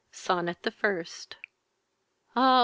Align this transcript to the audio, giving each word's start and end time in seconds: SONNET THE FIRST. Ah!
SONNET 0.11 0.63
THE 0.63 0.71
FIRST. 0.71 1.35
Ah! 2.35 2.59